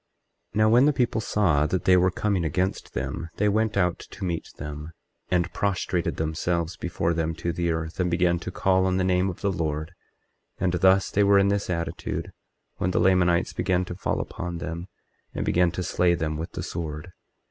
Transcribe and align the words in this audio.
24:21 0.55 0.57
Now 0.57 0.69
when 0.69 0.85
the 0.87 0.93
people 0.93 1.21
saw 1.21 1.67
that 1.67 1.85
they 1.85 1.95
were 1.95 2.09
coming 2.09 2.43
against 2.43 2.95
them 2.95 3.29
they 3.35 3.47
went 3.47 3.77
out 3.77 3.99
to 3.99 4.25
meet 4.25 4.49
them, 4.57 4.93
and 5.29 5.53
prostrated 5.53 6.15
themselves 6.15 6.75
before 6.75 7.13
them 7.13 7.35
to 7.35 7.53
the 7.53 7.69
earth, 7.71 7.99
and 7.99 8.09
began 8.09 8.39
to 8.39 8.49
call 8.49 8.87
on 8.87 8.97
the 8.97 9.03
name 9.03 9.29
of 9.29 9.41
the 9.41 9.51
Lord; 9.51 9.91
and 10.57 10.73
thus 10.73 11.11
they 11.11 11.23
were 11.23 11.37
in 11.37 11.49
this 11.49 11.69
attitude 11.69 12.31
when 12.77 12.89
the 12.89 12.99
Lamanites 12.99 13.53
began 13.53 13.85
to 13.85 13.93
fall 13.95 14.19
upon 14.19 14.57
them, 14.57 14.87
and 15.35 15.45
began 15.45 15.69
to 15.69 15.83
slay 15.83 16.15
them 16.15 16.35
with 16.35 16.53
the 16.53 16.63
sword. 16.63 17.11